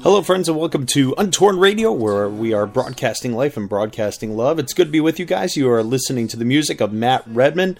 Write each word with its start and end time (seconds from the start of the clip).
Hello, 0.00 0.22
friends, 0.22 0.48
and 0.48 0.56
welcome 0.56 0.86
to 0.86 1.12
Untorn 1.18 1.58
Radio, 1.58 1.90
where 1.90 2.28
we 2.28 2.52
are 2.52 2.66
broadcasting 2.66 3.32
life 3.32 3.56
and 3.56 3.68
broadcasting 3.68 4.36
love. 4.36 4.60
It's 4.60 4.74
good 4.74 4.86
to 4.86 4.92
be 4.92 5.00
with 5.00 5.18
you 5.18 5.24
guys. 5.24 5.56
You 5.56 5.68
are 5.70 5.82
listening 5.82 6.28
to 6.28 6.36
the 6.36 6.44
music 6.44 6.80
of 6.80 6.92
Matt 6.92 7.24
Redman. 7.26 7.78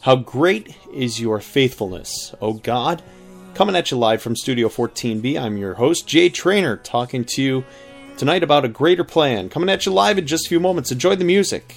How 0.00 0.16
great 0.16 0.76
is 0.92 1.20
your 1.20 1.40
faithfulness, 1.40 2.34
O 2.40 2.54
God? 2.54 3.00
Coming 3.54 3.76
at 3.76 3.92
you 3.92 3.96
live 3.96 4.20
from 4.20 4.34
Studio 4.34 4.68
14B, 4.68 5.40
I'm 5.40 5.56
your 5.56 5.74
host, 5.74 6.08
Jay 6.08 6.30
Trainer, 6.30 6.76
talking 6.78 7.24
to 7.26 7.42
you 7.42 7.64
tonight 8.16 8.42
about 8.42 8.64
a 8.64 8.68
greater 8.68 9.04
plan. 9.04 9.48
Coming 9.48 9.68
at 9.68 9.86
you 9.86 9.92
live 9.92 10.18
in 10.18 10.26
just 10.26 10.46
a 10.46 10.48
few 10.48 10.58
moments. 10.58 10.90
Enjoy 10.90 11.14
the 11.14 11.24
music. 11.24 11.76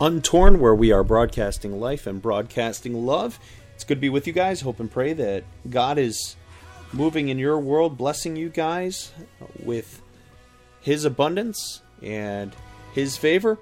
Untorn, 0.00 0.60
where 0.60 0.76
we 0.76 0.92
are 0.92 1.02
broadcasting 1.02 1.80
life 1.80 2.06
and 2.06 2.22
broadcasting 2.22 3.04
love. 3.04 3.40
It's 3.74 3.82
good 3.82 3.96
to 3.96 4.00
be 4.00 4.08
with 4.08 4.28
you 4.28 4.32
guys. 4.32 4.60
Hope 4.60 4.78
and 4.78 4.88
pray 4.88 5.12
that 5.12 5.42
God 5.68 5.98
is 5.98 6.36
moving 6.92 7.28
in 7.28 7.38
your 7.38 7.58
world, 7.58 7.98
blessing 7.98 8.36
you 8.36 8.48
guys 8.48 9.10
with 9.58 10.00
His 10.80 11.04
abundance 11.04 11.82
and 12.00 12.54
His 12.92 13.16
favor. 13.16 13.58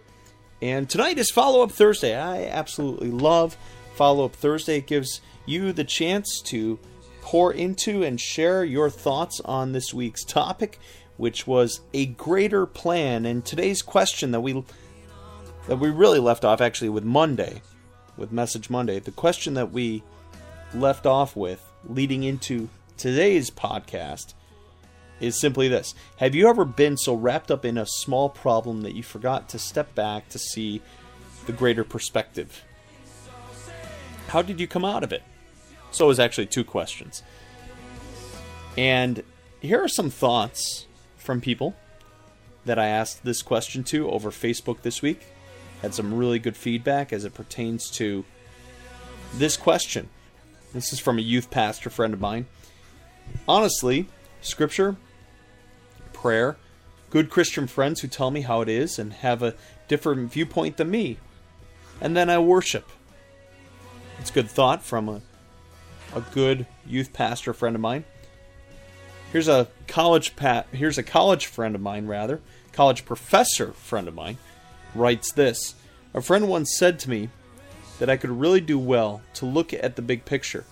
And 0.61 0.91
tonight 0.91 1.17
is 1.17 1.31
Follow 1.31 1.63
Up 1.63 1.73
Thursday. 1.73 2.15
I 2.15 2.45
absolutely 2.45 3.11
love 3.11 3.57
Follow 3.95 4.27
Up 4.27 4.37
Thursday. 4.37 4.77
It 4.77 4.87
gives 4.87 5.23
you 5.47 5.73
the 5.73 5.85
chance 5.85 6.43
to 6.47 6.79
pour 7.23 7.51
into 7.51 8.03
and 8.03 8.21
share 8.21 8.63
your 8.63 8.91
thoughts 8.91 9.41
on 9.47 9.73
this 9.73 9.95
week's 9.95 10.23
topic 10.23 10.79
which 11.17 11.47
was 11.47 11.81
a 11.95 12.07
greater 12.07 12.67
plan. 12.67 13.25
And 13.27 13.45
today's 13.45 13.83
question 13.83 14.33
that 14.33 14.41
we 14.41 14.65
that 15.67 15.77
we 15.77 15.91
really 15.91 16.19
left 16.19 16.45
off 16.45 16.61
actually 16.61 16.89
with 16.89 17.05
Monday, 17.05 17.63
with 18.17 18.33
Message 18.33 18.71
Monday, 18.71 18.99
the 18.99 19.11
question 19.11 19.55
that 19.55 19.73
we 19.73 20.03
left 20.75 21.07
off 21.07 21.35
with 21.37 21.63
leading 21.89 22.23
into 22.23 22.69
today's 22.97 23.51
podcast 23.51 24.35
is 25.21 25.39
simply 25.41 25.69
this. 25.69 25.95
Have 26.19 26.35
you 26.35 26.49
ever 26.49 26.65
been 26.65 26.97
so 26.97 27.15
wrapped 27.15 27.51
up 27.51 27.65
in 27.65 27.79
a 27.79 27.87
small 27.87 28.29
problem 28.29 28.83
that 28.83 28.95
you 28.95 29.03
forgot 29.03 29.49
to 29.51 29.59
step 29.59 29.95
back 29.95 30.29
to 30.31 30.39
see 30.39 30.83
the 31.47 31.53
greater 31.53 31.85
perspective? 31.85 32.65
How 34.29 34.43
did 34.43 34.61
you 34.61 34.67
come 34.67 34.85
out 34.85 35.03
of 35.03 35.13
it? 35.13 35.23
So 35.91 36.07
it 36.07 36.09
was 36.09 36.21
actually 36.21 36.47
two 36.47 36.65
questions. 36.65 37.23
And 38.77 39.23
here 39.61 39.83
are 39.83 39.89
some 39.89 40.11
thoughts 40.11 40.87
from 41.17 41.41
people 41.41 41.75
that 42.67 42.79
I 42.79 42.89
asked 42.89 43.25
this 43.25 43.43
question 43.43 43.85
to 43.85 44.11
over 44.11 44.31
Facebook 44.31 44.83
this 44.83 45.01
week. 45.01 45.27
Had 45.83 45.95
some 45.95 46.15
really 46.15 46.39
good 46.39 46.57
feedback 46.57 47.13
as 47.13 47.25
it 47.25 47.35
pertains 47.35 47.91
to 47.93 48.25
this 49.35 49.57
question. 49.57 50.09
This 50.73 50.93
is 50.93 50.99
from 50.99 51.19
a 51.19 51.23
youth 51.23 51.51
pastor 51.51 51.91
friend 51.91 52.15
of 52.15 52.21
mine. 52.21 52.47
Honestly, 53.47 54.09
scripture, 54.41 54.97
prayer, 56.13 56.57
good 57.11 57.31
Christian 57.31 57.67
friends 57.67 58.01
who 58.01 58.09
tell 58.09 58.31
me 58.31 58.43
how 58.43 58.61
it 58.61 58.69
is 58.69 58.99
and 58.99 59.13
have 59.13 59.43
a 59.43 59.55
different 59.89 60.33
viewpoint 60.33 60.77
than 60.77 60.91
me. 60.91 61.19
And 62.01 62.17
then 62.17 62.29
I 62.29 62.39
worship. 62.39 62.89
It's 64.19 64.31
good 64.31 64.51
thought 64.51 64.83
from 64.83 65.09
a, 65.09 65.21
a 66.15 66.21
good 66.21 66.67
youth 66.87 67.13
pastor 67.13 67.53
friend 67.53 67.77
of 67.77 67.83
mine. 67.83 68.05
Here's 69.33 69.49
a 69.49 69.69
college 69.87 70.37
pat. 70.37 70.67
Here's 70.73 70.99
a 70.99 71.03
college 71.03 71.47
friend 71.47 71.75
of 71.75 71.81
mine, 71.81 72.07
rather, 72.07 72.41
college 72.73 73.05
professor 73.05 73.73
friend 73.73 74.09
of 74.09 74.15
mine, 74.15 74.39
writes 74.99 75.33
this. 75.33 75.75
A 76.15 76.21
friend 76.21 76.49
once 76.49 76.77
said 76.77 76.99
to 77.01 77.11
me 77.11 77.31
that 77.99 78.11
I 78.11 78.17
could 78.17 78.31
really 78.31 78.61
do 78.61 78.79
well 78.79 79.23
to 79.35 79.47
look 79.47 79.73
at 79.73 79.97
the 79.97 80.03
big 80.03 80.25
picture. 80.25 80.65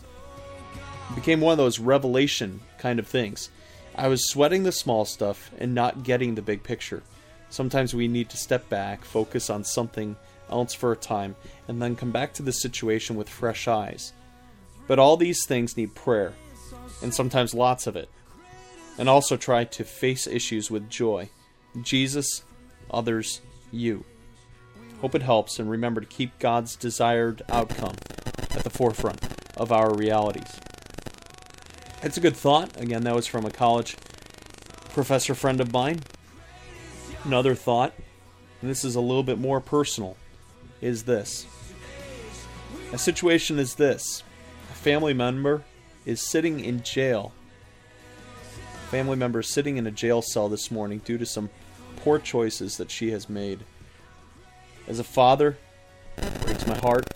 It 1.11 1.15
became 1.15 1.41
one 1.41 1.53
of 1.53 1.59
those 1.59 1.79
revelation 1.79 2.61
kind 2.79 2.99
of 2.99 3.07
things. 3.07 3.51
I 3.95 4.09
was 4.09 4.29
sweating 4.29 4.63
the 4.63 4.73
small 4.73 5.05
stuff 5.05 5.51
and 5.59 5.75
not 5.75 6.03
getting 6.03 6.35
the 6.35 6.43
big 6.43 6.63
picture. 6.63 7.03
Sometimes 7.51 7.95
we 7.95 8.09
need 8.09 8.31
to 8.31 8.37
step 8.37 8.69
back, 8.69 9.05
focus 9.05 9.51
on 9.51 9.65
something 9.65 10.17
else 10.51 10.75
for 10.75 10.93
a 10.93 10.97
time, 10.97 11.37
and 11.69 11.81
then 11.81 11.97
come 11.97 12.11
back 12.11 12.33
to 12.35 12.43
the 12.43 12.53
situation 12.53 13.17
with 13.17 13.29
fresh 13.29 13.69
eyes. 13.69 14.13
But 14.89 14.99
all 14.99 15.17
these 15.17 15.47
things 15.47 15.77
need 15.77 15.95
prayer, 15.95 16.33
and 17.03 17.15
sometimes 17.15 17.55
lots 17.55 17.87
of 17.87 17.97
it 17.97 18.09
and 18.99 19.09
also 19.09 19.37
try 19.37 19.65
to 19.65 19.85
face 19.85 20.27
issues 20.27 20.71
with 20.71 20.89
joy. 20.89 21.29
Jesus, 21.83 22.45
others, 22.91 23.41
you. 23.73 24.05
Hope 25.05 25.15
it 25.15 25.21
helps, 25.21 25.59
and 25.59 25.71
remember 25.71 26.01
to 26.01 26.07
keep 26.07 26.39
God's 26.39 26.77
desired 26.77 27.43
outcome 27.51 27.97
at 28.25 28.65
the 28.65 28.71
forefront 28.71 29.23
of 29.55 29.71
our 29.71 29.95
realities. 29.95 30.59
It's 32.03 32.17
a 32.17 32.23
good 32.23 32.35
thought. 32.35 32.81
Again, 32.81 33.05
that 33.05 33.15
was 33.15 33.27
from 33.27 33.45
a 33.45 33.51
college 33.51 33.99
professor 34.95 35.35
friend 35.35 35.61
of 35.61 35.71
mine. 35.75 36.01
Another 37.23 37.55
thought, 37.55 37.93
and 38.63 38.71
this 38.71 38.83
is 38.83 38.95
a 38.95 39.01
little 39.03 39.23
bit 39.23 39.39
more 39.39 39.61
personal, 39.61 40.17
is 40.81 41.03
this. 41.03 41.45
A 42.95 42.97
situation 42.97 43.59
is 43.59 43.75
this 43.75 44.23
a 44.71 44.75
family 44.75 45.13
member 45.13 45.65
is 46.07 46.23
sitting 46.23 46.61
in 46.61 46.83
jail 46.83 47.35
family 48.89 49.17
member 49.17 49.43
sitting 49.43 49.77
in 49.77 49.87
a 49.87 49.91
jail 49.91 50.23
cell 50.23 50.49
this 50.49 50.71
morning 50.71 51.03
due 51.05 51.19
to 51.19 51.27
some 51.27 51.51
poor 51.97 52.19
choices 52.19 52.79
that 52.79 52.91
she 52.91 53.11
has 53.11 53.29
made. 53.29 53.65
As 54.87 54.99
a 54.99 55.05
father, 55.05 55.57
breaks 56.43 56.67
my 56.67 56.77
heart. 56.77 57.07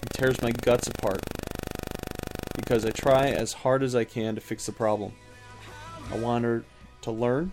and 0.00 0.10
tears 0.12 0.40
my 0.40 0.50
guts 0.50 0.88
apart. 0.88 1.20
Because 2.56 2.86
I 2.86 2.90
try 2.90 3.28
as 3.28 3.52
hard 3.52 3.82
as 3.82 3.94
I 3.94 4.04
can 4.04 4.34
to 4.36 4.40
fix 4.40 4.66
the 4.66 4.72
problem. 4.72 5.12
I 6.10 6.16
want 6.16 6.44
her 6.44 6.64
to 7.02 7.10
learn, 7.10 7.52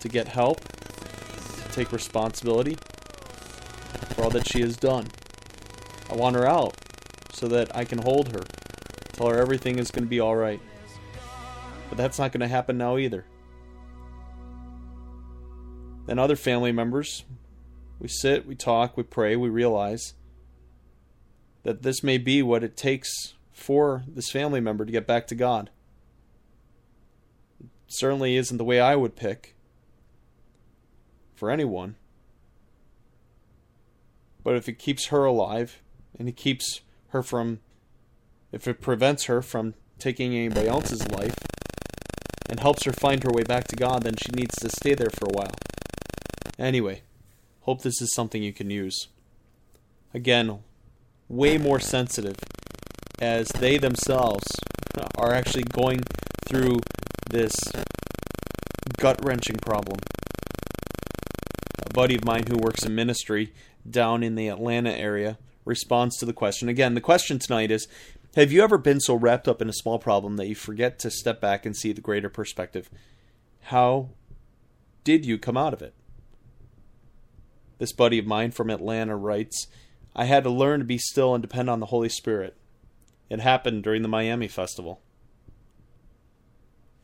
to 0.00 0.08
get 0.08 0.28
help, 0.28 0.60
to 0.60 1.72
take 1.72 1.92
responsibility 1.92 2.76
for 4.14 4.24
all 4.24 4.30
that 4.30 4.48
she 4.48 4.60
has 4.60 4.76
done. 4.76 5.08
I 6.10 6.14
want 6.14 6.36
her 6.36 6.46
out 6.46 6.76
so 7.32 7.48
that 7.48 7.74
I 7.76 7.84
can 7.84 7.98
hold 7.98 8.32
her, 8.32 8.42
tell 9.12 9.28
her 9.28 9.38
everything 9.38 9.78
is 9.78 9.90
going 9.90 10.04
to 10.04 10.08
be 10.08 10.20
alright. 10.20 10.60
But 11.88 11.98
that's 11.98 12.18
not 12.18 12.32
going 12.32 12.40
to 12.40 12.48
happen 12.48 12.78
now 12.78 12.96
either. 12.96 13.24
Then 16.06 16.18
other 16.18 16.36
family 16.36 16.72
members, 16.72 17.24
we 17.98 18.08
sit, 18.08 18.46
we 18.46 18.54
talk, 18.54 18.96
we 18.96 19.02
pray, 19.02 19.36
we 19.36 19.48
realize 19.48 20.14
that 21.62 21.82
this 21.82 22.02
may 22.02 22.18
be 22.18 22.42
what 22.42 22.64
it 22.64 22.76
takes 22.76 23.34
for 23.52 24.04
this 24.06 24.30
family 24.30 24.60
member 24.60 24.84
to 24.84 24.92
get 24.92 25.06
back 25.06 25.26
to 25.26 25.34
God. 25.34 25.70
It 27.60 27.68
certainly 27.88 28.36
isn't 28.36 28.56
the 28.56 28.64
way 28.64 28.80
I 28.80 28.94
would 28.96 29.16
pick 29.16 29.56
for 31.34 31.50
anyone. 31.50 31.96
But 34.44 34.56
if 34.56 34.68
it 34.68 34.78
keeps 34.78 35.06
her 35.06 35.24
alive 35.24 35.82
and 36.18 36.28
it 36.28 36.36
keeps 36.36 36.80
her 37.08 37.22
from, 37.22 37.60
if 38.52 38.68
it 38.68 38.80
prevents 38.80 39.24
her 39.24 39.42
from 39.42 39.74
taking 39.98 40.34
anybody 40.34 40.68
else's 40.68 41.06
life, 41.10 41.34
and 42.48 42.60
helps 42.60 42.84
her 42.84 42.92
find 42.92 43.22
her 43.24 43.30
way 43.30 43.42
back 43.42 43.68
to 43.68 43.76
God, 43.76 44.02
then 44.02 44.16
she 44.16 44.32
needs 44.32 44.54
to 44.56 44.70
stay 44.70 44.94
there 44.94 45.10
for 45.10 45.26
a 45.26 45.32
while. 45.32 45.54
Anyway, 46.58 47.02
hope 47.68 47.82
this 47.82 48.00
is 48.00 48.14
something 48.14 48.42
you 48.42 48.52
can 48.54 48.70
use. 48.70 49.08
Again, 50.14 50.60
way 51.28 51.58
more 51.58 51.78
sensitive 51.78 52.36
as 53.20 53.46
they 53.48 53.76
themselves 53.76 54.46
are 55.18 55.34
actually 55.34 55.64
going 55.64 56.00
through 56.46 56.78
this 57.28 57.52
gut 58.96 59.22
wrenching 59.22 59.56
problem. 59.56 59.98
A 61.84 61.92
buddy 61.92 62.14
of 62.14 62.24
mine 62.24 62.44
who 62.48 62.56
works 62.56 62.86
in 62.86 62.94
ministry 62.94 63.52
down 63.88 64.22
in 64.22 64.34
the 64.34 64.48
Atlanta 64.48 64.96
area 64.96 65.36
responds 65.66 66.16
to 66.16 66.24
the 66.24 66.32
question. 66.32 66.70
Again, 66.70 66.94
the 66.94 67.02
question 67.02 67.38
tonight 67.38 67.70
is 67.70 67.86
have 68.34 68.50
you 68.50 68.62
ever 68.62 68.78
been 68.78 68.98
so 68.98 69.14
wrapped 69.14 69.46
up 69.46 69.60
in 69.60 69.68
a 69.68 69.74
small 69.74 69.98
problem 69.98 70.38
that 70.38 70.48
you 70.48 70.54
forget 70.54 70.98
to 71.00 71.10
step 71.10 71.38
back 71.38 71.66
and 71.66 71.76
see 71.76 71.92
the 71.92 72.00
greater 72.00 72.30
perspective? 72.30 72.88
How 73.64 74.08
did 75.04 75.26
you 75.26 75.36
come 75.36 75.58
out 75.58 75.74
of 75.74 75.82
it? 75.82 75.92
This 77.78 77.92
buddy 77.92 78.18
of 78.18 78.26
mine 78.26 78.50
from 78.50 78.70
Atlanta 78.70 79.16
writes 79.16 79.68
I 80.14 80.24
had 80.24 80.44
to 80.44 80.50
learn 80.50 80.80
to 80.80 80.84
be 80.84 80.98
still 80.98 81.34
and 81.34 81.42
depend 81.42 81.70
on 81.70 81.80
the 81.80 81.86
Holy 81.86 82.08
Spirit. 82.08 82.56
It 83.30 83.40
happened 83.40 83.84
during 83.84 84.02
the 84.02 84.08
Miami 84.08 84.48
Festival. 84.48 85.00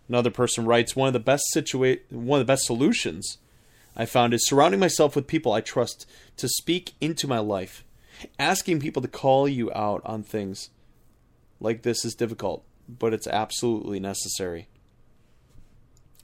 Another 0.08 0.30
person 0.30 0.66
writes, 0.66 0.96
one 0.96 1.06
of 1.06 1.12
the 1.12 1.20
best 1.20 1.44
situa- 1.54 2.00
one 2.10 2.40
of 2.40 2.46
the 2.46 2.52
best 2.52 2.64
solutions 2.64 3.38
I 3.96 4.04
found 4.04 4.34
is 4.34 4.46
surrounding 4.46 4.80
myself 4.80 5.14
with 5.14 5.26
people 5.26 5.52
I 5.52 5.60
trust 5.60 6.06
to 6.36 6.48
speak 6.48 6.92
into 7.00 7.28
my 7.28 7.38
life. 7.38 7.84
Asking 8.38 8.80
people 8.80 9.02
to 9.02 9.08
call 9.08 9.48
you 9.48 9.72
out 9.72 10.02
on 10.04 10.22
things 10.22 10.70
like 11.60 11.82
this 11.82 12.04
is 12.04 12.14
difficult, 12.14 12.64
but 12.88 13.14
it's 13.14 13.26
absolutely 13.26 14.00
necessary. 14.00 14.68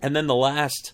And 0.02 0.16
then 0.16 0.26
the 0.26 0.34
last 0.34 0.92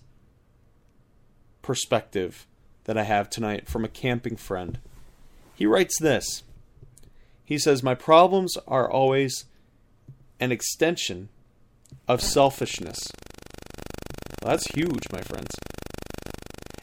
perspective 1.62 2.46
that 2.86 2.96
I 2.96 3.02
have 3.04 3.28
tonight 3.28 3.68
from 3.68 3.84
a 3.84 3.88
camping 3.88 4.36
friend. 4.36 4.78
He 5.54 5.66
writes 5.66 5.98
this. 6.00 6.42
He 7.44 7.58
says, 7.58 7.82
My 7.82 7.94
problems 7.94 8.56
are 8.66 8.90
always 8.90 9.44
an 10.40 10.50
extension 10.50 11.28
of 12.08 12.20
selfishness. 12.20 12.98
Well, 14.42 14.50
that's 14.50 14.66
huge, 14.68 15.04
my 15.12 15.20
friends. 15.20 15.54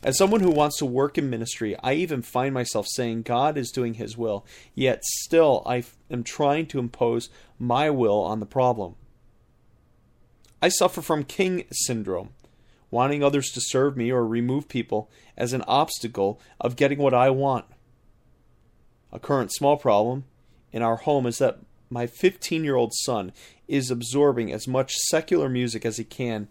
As 0.04 0.18
someone 0.18 0.42
who 0.42 0.52
wants 0.52 0.78
to 0.80 0.86
work 0.86 1.18
in 1.18 1.30
ministry, 1.30 1.78
I 1.82 1.94
even 1.94 2.22
find 2.22 2.54
myself 2.54 2.88
saying 2.90 3.22
God 3.22 3.58
is 3.58 3.72
doing 3.72 3.94
His 3.94 4.18
will, 4.18 4.46
yet 4.76 5.04
still 5.06 5.64
I 5.66 5.86
am 6.12 6.24
trying 6.24 6.66
to 6.68 6.80
impose 6.80 7.30
my 7.58 7.90
will 7.90 8.20
on 8.20 8.42
the 8.42 8.46
problem. 8.46 8.96
I 10.62 10.68
suffer 10.70 11.02
from 11.02 11.24
king 11.24 11.66
syndrome, 11.72 12.30
wanting 12.94 13.24
others 13.24 13.50
to 13.50 13.60
serve 13.60 13.98
me 13.98 14.12
or 14.12 14.26
remove 14.26 14.70
people 14.70 15.10
as 15.36 15.52
an 15.52 15.64
obstacle 15.68 16.40
of 16.62 16.76
getting 16.76 17.00
what 17.00 17.14
I 17.14 17.32
want. 17.32 17.66
A 19.12 19.18
current 19.18 19.52
small 19.52 19.78
problem 19.78 20.26
in 20.72 20.84
our 20.84 20.98
home 20.98 21.26
is 21.26 21.40
that 21.40 21.60
my 21.90 22.06
15 22.06 22.64
year 22.64 22.76
old 22.76 22.94
son 22.94 23.34
is 23.68 23.90
absorbing 23.90 24.54
as 24.54 24.68
much 24.68 24.94
secular 25.10 25.50
music 25.50 25.86
as 25.86 25.98
he 25.98 26.04
can 26.04 26.48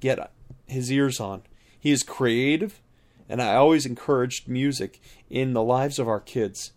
get 0.00 0.32
his 0.66 0.90
ears 0.90 1.20
on. 1.20 1.42
He 1.78 1.92
is 1.92 2.02
creative, 2.02 2.82
and 3.28 3.40
I 3.40 3.54
always 3.54 3.86
encouraged 3.86 4.48
music 4.48 5.00
in 5.30 5.52
the 5.52 5.62
lives 5.62 6.00
of 6.00 6.08
our 6.08 6.20
kids. 6.20 6.72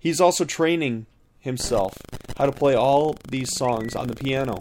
He's 0.00 0.22
also 0.22 0.46
training 0.46 1.04
himself 1.38 1.94
how 2.38 2.46
to 2.46 2.52
play 2.52 2.74
all 2.74 3.14
these 3.28 3.54
songs 3.54 3.94
on 3.94 4.08
the 4.08 4.16
piano. 4.16 4.58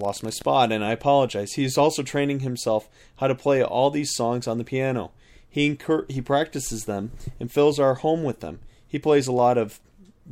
Lost 0.00 0.22
my 0.22 0.30
spot 0.30 0.72
and 0.72 0.84
I 0.84 0.92
apologize. 0.92 1.52
He 1.52 1.64
is 1.64 1.78
also 1.78 2.02
training 2.02 2.40
himself 2.40 2.88
how 3.16 3.28
to 3.28 3.34
play 3.34 3.62
all 3.62 3.90
these 3.90 4.14
songs 4.14 4.46
on 4.48 4.58
the 4.58 4.64
piano. 4.64 5.12
He 5.48 5.66
incur- 5.66 6.06
he 6.08 6.20
practices 6.20 6.84
them 6.84 7.12
and 7.38 7.50
fills 7.50 7.78
our 7.78 7.94
home 7.94 8.22
with 8.22 8.40
them. 8.40 8.60
He 8.86 8.98
plays 8.98 9.26
a 9.26 9.32
lot 9.32 9.58
of 9.58 9.80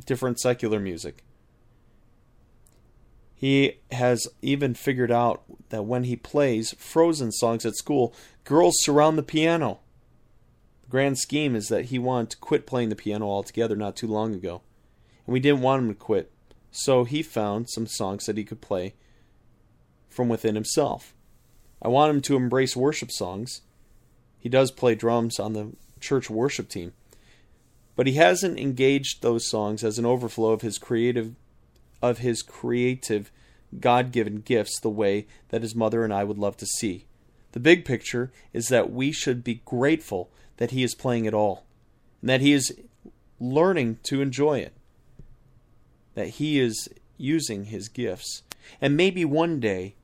different 0.05 0.39
secular 0.39 0.79
music. 0.79 1.23
He 3.35 3.79
has 3.91 4.27
even 4.41 4.73
figured 4.73 5.11
out 5.11 5.43
that 5.69 5.83
when 5.85 6.03
he 6.03 6.17
plays 6.17 6.75
Frozen 6.77 7.31
songs 7.31 7.65
at 7.65 7.75
school, 7.75 8.13
girls 8.43 8.75
surround 8.79 9.17
the 9.17 9.23
piano. 9.23 9.79
The 10.81 10.89
grand 10.89 11.19
scheme 11.19 11.55
is 11.55 11.67
that 11.67 11.85
he 11.85 11.99
wanted 11.99 12.31
to 12.31 12.37
quit 12.37 12.65
playing 12.65 12.89
the 12.89 12.97
piano 12.97 13.27
altogether 13.27 13.77
not 13.77 13.95
too 13.95 14.07
long 14.07 14.33
ago. 14.33 14.61
And 15.25 15.33
we 15.33 15.39
didn't 15.39 15.61
want 15.61 15.83
him 15.83 15.89
to 15.89 15.95
quit. 15.95 16.31
So 16.71 17.03
he 17.03 17.23
found 17.23 17.69
some 17.69 17.87
songs 17.87 18.25
that 18.25 18.37
he 18.37 18.43
could 18.43 18.61
play 18.61 18.93
from 20.09 20.29
within 20.29 20.55
himself. 20.55 21.13
I 21.81 21.87
want 21.87 22.13
him 22.13 22.21
to 22.23 22.35
embrace 22.35 22.75
worship 22.75 23.11
songs. 23.11 23.61
He 24.37 24.49
does 24.49 24.71
play 24.71 24.95
drums 24.95 25.39
on 25.39 25.53
the 25.53 25.71
church 25.99 26.29
worship 26.29 26.69
team. 26.69 26.93
But 27.95 28.07
he 28.07 28.13
hasn't 28.13 28.59
engaged 28.59 29.21
those 29.21 29.47
songs 29.47 29.83
as 29.83 29.99
an 29.99 30.05
overflow 30.05 30.51
of 30.51 30.61
his 30.61 30.77
creative 30.77 31.35
of 32.01 32.19
his 32.19 32.41
creative, 32.41 33.31
God 33.77 34.11
given 34.11 34.41
gifts 34.41 34.79
the 34.79 34.89
way 34.89 35.27
that 35.49 35.61
his 35.61 35.75
mother 35.75 36.03
and 36.03 36.13
I 36.13 36.23
would 36.23 36.37
love 36.37 36.57
to 36.57 36.65
see. 36.65 37.05
The 37.51 37.59
big 37.59 37.83
picture 37.83 38.31
is 38.53 38.67
that 38.67 38.91
we 38.91 39.11
should 39.11 39.43
be 39.43 39.61
grateful 39.65 40.29
that 40.57 40.71
he 40.71 40.83
is 40.83 40.95
playing 40.95 41.25
it 41.25 41.33
all, 41.33 41.65
and 42.21 42.29
that 42.29 42.41
he 42.41 42.53
is 42.53 42.73
learning 43.39 43.99
to 44.03 44.21
enjoy 44.21 44.59
it, 44.59 44.73
that 46.15 46.29
he 46.29 46.59
is 46.59 46.89
using 47.17 47.65
his 47.65 47.89
gifts. 47.89 48.43
And 48.81 48.97
maybe 48.97 49.25
one 49.25 49.59
day 49.59 49.95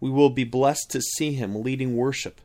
we 0.00 0.10
will 0.10 0.30
be 0.30 0.44
blessed 0.44 0.90
to 0.90 1.00
see 1.00 1.32
him 1.32 1.62
leading 1.62 1.96
worship. 1.96 2.40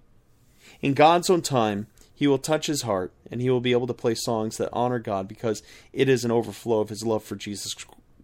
In 0.81 0.93
God's 0.93 1.29
own 1.29 1.41
time, 1.41 1.87
he 2.13 2.27
will 2.27 2.37
touch 2.37 2.67
his 2.67 2.83
heart 2.83 3.13
and 3.29 3.41
he 3.41 3.49
will 3.49 3.61
be 3.61 3.71
able 3.71 3.87
to 3.87 3.93
play 3.93 4.15
songs 4.15 4.57
that 4.57 4.69
honor 4.71 4.99
God 4.99 5.27
because 5.27 5.63
it 5.91 6.07
is 6.07 6.23
an 6.23 6.31
overflow 6.31 6.79
of 6.79 6.89
his 6.89 7.03
love 7.03 7.23
for 7.23 7.35
Jesus 7.35 7.75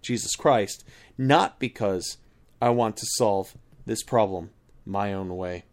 Jesus 0.01 0.35
Christ, 0.35 0.85
not 1.17 1.59
because 1.59 2.17
I 2.61 2.69
want 2.69 2.95
to 2.97 3.05
solve 3.17 3.55
this 3.85 4.03
problem 4.03 4.51
my 4.85 5.13
own 5.13 5.35
way. 5.35 5.65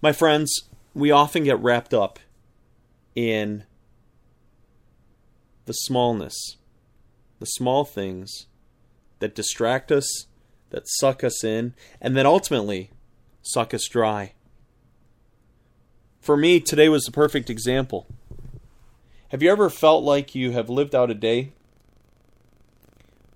My 0.00 0.12
friends, 0.12 0.68
we 0.94 1.10
often 1.10 1.44
get 1.44 1.58
wrapped 1.60 1.94
up 1.94 2.18
in 3.14 3.64
the 5.64 5.72
smallness, 5.72 6.56
the 7.40 7.46
small 7.46 7.84
things 7.84 8.46
that 9.24 9.34
distract 9.34 9.90
us, 9.90 10.26
that 10.68 10.86
suck 10.86 11.24
us 11.24 11.42
in, 11.42 11.72
and 11.98 12.14
then 12.14 12.26
ultimately 12.26 12.90
suck 13.40 13.72
us 13.72 13.88
dry. 13.88 14.34
For 16.20 16.36
me, 16.36 16.60
today 16.60 16.90
was 16.90 17.04
the 17.04 17.10
perfect 17.10 17.48
example. 17.48 18.06
Have 19.28 19.42
you 19.42 19.50
ever 19.50 19.70
felt 19.70 20.04
like 20.04 20.34
you 20.34 20.50
have 20.50 20.68
lived 20.68 20.94
out 20.94 21.10
a 21.10 21.14
day 21.14 21.54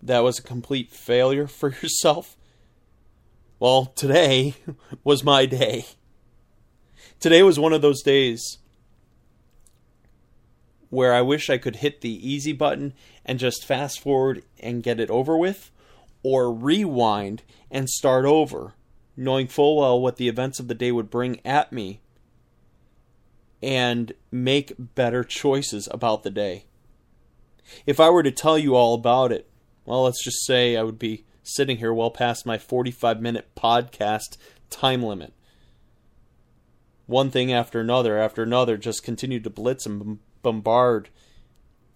that 0.03 0.19
was 0.19 0.39
a 0.39 0.43
complete 0.43 0.93
failure 0.93 1.47
for 1.59 1.71
yourself? 1.71 2.37
Well, 3.59 3.87
today 3.87 4.57
was 5.05 5.25
my 5.25 5.47
day. 5.47 5.87
Today 7.19 7.43
was 7.43 7.59
one 7.59 7.73
of 7.73 7.81
those 7.81 8.03
days 8.03 8.59
where 10.91 11.15
I 11.15 11.23
wish 11.23 11.49
I 11.49 11.57
could 11.57 11.77
hit 11.77 12.03
the 12.03 12.31
easy 12.31 12.53
button 12.53 12.93
and 13.25 13.39
just 13.39 13.65
fast 13.65 14.01
forward 14.01 14.43
and 14.61 14.83
get 14.83 15.01
it 15.01 15.09
over 15.09 15.35
with, 15.35 15.71
or 16.29 16.53
rewind 16.53 17.43
and 17.71 17.89
start 17.89 18.27
over, 18.27 18.75
knowing 19.17 19.49
full 19.49 19.79
well 19.79 19.99
what 19.99 20.17
the 20.17 20.29
events 20.29 20.61
of 20.61 20.69
the 20.69 20.75
day 20.75 20.93
would 20.93 21.09
bring 21.09 21.41
at 21.43 21.73
me 21.73 22.03
and 23.63 24.13
make 24.31 24.75
better 24.77 25.25
choices 25.25 25.89
about 25.91 26.25
the 26.25 26.31
day. 26.31 26.67
If 27.87 27.99
I 27.99 28.11
were 28.11 28.23
to 28.23 28.31
tell 28.31 28.59
you 28.59 28.77
all 28.77 28.93
about 28.93 29.33
it, 29.33 29.49
well, 29.87 30.05
let's 30.05 30.23
just 30.23 30.45
say 30.45 30.77
I 30.77 30.83
would 30.83 30.99
be 30.99 31.25
sitting 31.43 31.79
here 31.79 31.95
well 31.95 32.11
past 32.11 32.45
my 32.45 32.59
45 32.59 33.23
minute 33.23 33.49
podcast 33.57 34.37
time 34.69 35.03
limit. 35.03 35.33
One 37.07 37.31
thing 37.31 37.51
after 37.51 37.81
another 37.81 38.19
after 38.19 38.43
another 38.43 38.77
just 38.77 39.03
continued 39.03 39.45
to 39.45 39.51
blitz 39.51 39.87
and 39.87 40.19
bombard 40.43 41.09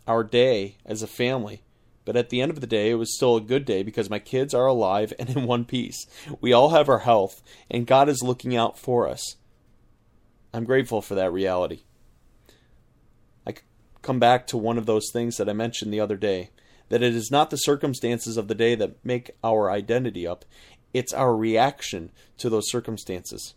our 0.06 0.24
day 0.24 0.78
as 0.86 1.02
a 1.02 1.06
family. 1.06 1.64
But 2.04 2.16
at 2.16 2.30
the 2.30 2.40
end 2.40 2.50
of 2.50 2.60
the 2.60 2.66
day, 2.66 2.90
it 2.90 2.96
was 2.96 3.14
still 3.14 3.36
a 3.36 3.40
good 3.40 3.64
day 3.64 3.82
because 3.82 4.10
my 4.10 4.18
kids 4.18 4.54
are 4.54 4.66
alive 4.66 5.12
and 5.18 5.30
in 5.30 5.46
one 5.46 5.64
piece. 5.64 6.06
We 6.40 6.52
all 6.52 6.70
have 6.70 6.88
our 6.88 7.00
health, 7.00 7.42
and 7.70 7.86
God 7.86 8.08
is 8.08 8.22
looking 8.22 8.56
out 8.56 8.78
for 8.78 9.08
us. 9.08 9.36
I'm 10.52 10.64
grateful 10.64 11.00
for 11.00 11.14
that 11.14 11.32
reality. 11.32 11.82
I 13.46 13.54
come 14.02 14.18
back 14.18 14.46
to 14.48 14.56
one 14.56 14.78
of 14.78 14.86
those 14.86 15.10
things 15.12 15.36
that 15.36 15.48
I 15.48 15.52
mentioned 15.52 15.92
the 15.92 16.00
other 16.00 16.16
day 16.16 16.50
that 16.88 17.02
it 17.02 17.14
is 17.14 17.30
not 17.30 17.48
the 17.48 17.56
circumstances 17.56 18.36
of 18.36 18.48
the 18.48 18.54
day 18.54 18.74
that 18.74 19.02
make 19.02 19.30
our 19.42 19.70
identity 19.70 20.26
up, 20.26 20.44
it's 20.92 21.14
our 21.14 21.34
reaction 21.34 22.10
to 22.36 22.50
those 22.50 22.70
circumstances. 22.70 23.54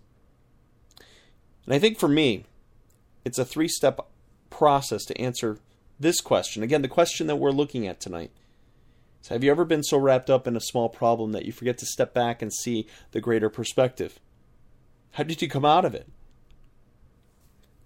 And 1.65 1.73
I 1.73 1.79
think 1.79 1.99
for 1.99 2.07
me, 2.07 2.45
it's 3.25 3.37
a 3.37 3.43
three 3.43 3.67
step 3.67 4.07
process 4.49 5.03
to 5.05 5.19
answer 5.19 5.59
this 5.99 6.21
question. 6.21 6.63
Again, 6.63 6.81
the 6.81 6.87
question 6.87 7.27
that 7.27 7.37
we're 7.37 7.51
looking 7.51 7.87
at 7.87 7.99
tonight. 7.99 8.31
So 9.21 9.33
have 9.33 9.43
you 9.43 9.51
ever 9.51 9.65
been 9.65 9.83
so 9.83 9.97
wrapped 9.97 10.29
up 10.29 10.45
in 10.45 10.55
a 10.55 10.61
small 10.61 10.89
problem 10.89 11.31
that 11.31 11.45
you 11.45 11.51
forget 11.51 11.77
to 11.79 11.85
step 11.85 12.13
back 12.13 12.41
and 12.41 12.53
see 12.53 12.87
the 13.11 13.21
greater 13.21 13.49
perspective? 13.49 14.19
How 15.13 15.23
did 15.23 15.41
you 15.41 15.47
come 15.47 15.65
out 15.65 15.85
of 15.85 15.95
it? 15.95 16.07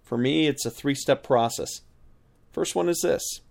For 0.04 0.18
me, 0.18 0.48
it's 0.48 0.66
a 0.66 0.72
three 0.72 0.96
step 0.96 1.24
process. 1.24 1.82
First 2.52 2.76
one 2.76 2.90
is 2.90 3.02
this 3.02 3.42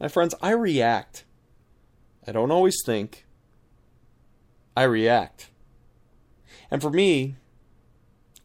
my 0.00 0.08
friends, 0.08 0.34
I 0.42 0.50
react. 0.50 1.24
I 2.26 2.32
don't 2.32 2.50
always 2.50 2.76
think. 2.84 3.26
I 4.76 4.84
react. 4.84 5.50
And 6.70 6.82
for 6.82 6.90
me, 6.90 7.36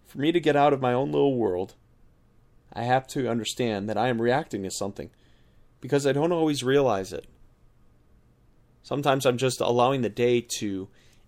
for 0.05 0.19
me 0.19 0.31
to 0.31 0.39
get 0.39 0.55
out 0.55 0.74
of 0.74 0.81
my 0.81 0.93
own 0.93 1.12
little 1.12 1.36
world, 1.36 1.75
I 2.74 2.84
have 2.84 3.08
to 3.08 3.29
understand 3.29 3.89
that 3.89 3.98
I 3.98 4.10
am 4.10 4.22
reacting 4.22 4.63
to 4.63 4.69
something 4.69 5.10
because 5.81 6.05
I 6.05 6.13
don't 6.13 6.31
always 6.31 6.63
realize 6.63 7.13
it. 7.13 7.27
Sometimes 8.83 9.25
I'm 9.25 9.38
just 9.38 9.62
allowing 9.62 10.01
the 10.01 10.09
day 10.09 10.41
to 10.59 10.88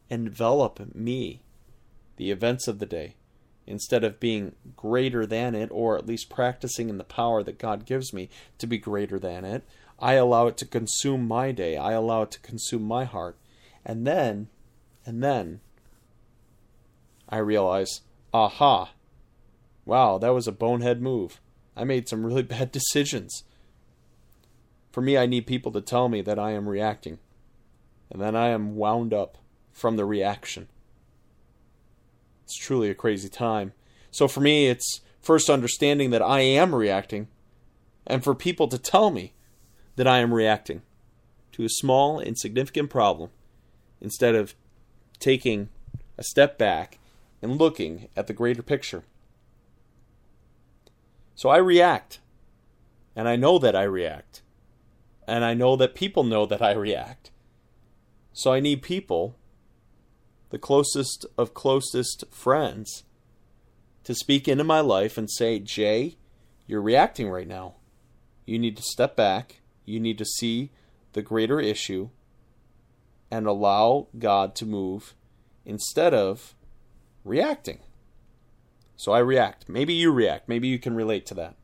envelop 0.10 0.96
me, 0.96 1.41
the 2.17 2.31
events 2.31 2.67
of 2.67 2.79
the 2.79 2.86
day. 2.86 3.15
instead 3.67 4.03
of 4.03 4.20
being 4.20 4.53
greater 4.75 5.25
than 5.25 5.53
it, 5.53 5.70
or 5.72 5.96
at 5.98 6.08
least 6.08 6.29
practicing 6.29 6.89
in 6.89 6.98
the 6.98 7.03
power 7.03 7.43
that 7.43 7.60
God 7.60 7.86
gives 7.86 8.12
me 8.12 8.27
to 8.58 8.67
be 8.67 8.77
greater 8.77 9.20
than 9.20 9.46
it, 9.46 9.63
I 10.00 10.13
allow 10.13 10.48
it 10.48 10.58
to 10.58 10.65
consume 10.65 11.27
my 11.27 11.51
day. 11.51 11.77
I 11.77 11.91
allow 11.93 12.24
it 12.24 12.31
to 12.31 12.39
consume 12.39 12.84
my 12.84 13.05
heart. 13.05 13.38
And 13.86 14.05
then, 14.05 14.50
and 15.05 15.24
then, 15.24 15.62
I 17.29 17.38
realize, 17.38 18.01
aha, 18.34 18.93
wow, 19.86 20.17
that 20.17 20.34
was 20.34 20.48
a 20.48 20.51
bonehead 20.51 21.01
move. 21.01 21.39
I 21.77 21.84
made 21.84 22.10
some 22.10 22.25
really 22.25 22.43
bad 22.55 22.72
decisions. 22.72 23.43
For 24.92 25.02
me, 25.02 25.18
I 25.18 25.26
need 25.26 25.48
people 25.48 25.72
to 25.72 25.82
tell 25.82 26.10
me 26.10 26.22
that 26.22 26.38
I 26.38 26.52
am 26.52 26.68
reacting, 26.68 27.20
and 28.10 28.22
then 28.22 28.36
I 28.36 28.50
am 28.50 28.76
wound 28.76 29.14
up 29.14 29.38
from 29.72 29.96
the 29.96 30.06
reaction. 30.06 30.68
It's 32.44 32.58
truly 32.58 32.90
a 32.90 32.96
crazy 32.96 33.30
time. 33.30 33.72
So 34.12 34.28
for 34.28 34.42
me, 34.42 34.68
it's 34.68 35.00
first 35.22 35.50
understanding 35.50 36.10
that 36.10 36.22
I 36.22 36.42
am 36.42 36.76
reacting, 36.76 37.30
and 38.06 38.24
for 38.24 38.36
people 38.36 38.68
to 38.68 38.78
tell 38.78 39.12
me 39.12 39.34
that 39.96 40.08
I 40.08 40.20
am 40.20 40.34
reacting 40.34 40.82
to 41.54 41.64
a 41.64 41.70
small, 41.70 42.20
insignificant 42.20 42.90
problem 42.90 43.30
instead 44.02 44.36
of 44.36 44.56
taking 45.20 45.70
a 46.18 46.24
step 46.24 46.58
back 46.58 46.98
and 47.42 47.58
looking 47.58 48.10
at 48.16 48.28
the 48.28 48.34
greater 48.34 48.62
picture. 48.62 49.04
So 51.36 51.50
I 51.50 51.58
react, 51.58 52.20
and 53.16 53.28
I 53.28 53.36
know 53.36 53.58
that 53.60 53.76
I 53.76 53.84
react, 53.84 54.42
and 55.32 55.46
I 55.46 55.54
know 55.54 55.78
that 55.78 55.96
people 55.96 56.26
know 56.26 56.46
that 56.46 56.62
I 56.62 56.74
react. 56.74 57.32
So 58.34 58.52
I 58.52 58.60
need 58.60 58.82
people 58.82 59.38
the 60.50 60.60
closest 60.60 61.26
of 61.38 61.54
closest 61.54 62.26
friends 62.32 63.06
to 64.04 64.14
speak 64.14 64.50
into 64.50 64.66
my 64.66 64.82
life 64.82 65.18
and 65.18 65.32
say, 65.32 65.58
Jay, 65.58 66.18
you're 66.68 66.82
reacting 66.82 67.30
right 67.30 67.48
now. 67.48 67.76
You 68.46 68.60
need 68.60 68.76
to 68.76 68.84
step 68.84 69.16
back. 69.16 69.62
You 69.86 70.02
need 70.02 70.18
to 70.18 70.26
see 70.26 70.72
the 71.14 71.22
greater 71.22 71.62
issue 71.62 72.10
and 73.32 73.48
allow 73.48 74.08
God 74.20 74.54
to 74.56 74.66
move 74.66 75.16
instead 75.64 76.14
of 76.14 76.56
reacting. 77.24 77.80
So 78.98 79.14
I 79.14 79.20
react. 79.20 79.70
Maybe 79.70 79.94
you 79.94 80.12
react. 80.12 80.50
Maybe 80.50 80.68
you 80.68 80.78
can 80.78 80.94
relate 80.94 81.26
to 81.28 81.34
that. 81.36 81.56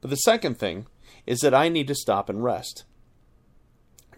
But 0.00 0.10
the 0.10 0.16
second 0.16 0.60
thing 0.60 0.86
is 1.26 1.40
that 1.40 1.54
I 1.54 1.68
need 1.68 1.86
to 1.88 1.94
stop 1.94 2.28
and 2.28 2.42
rest. 2.42 2.84